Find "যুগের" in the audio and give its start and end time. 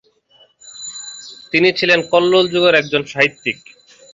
2.53-2.75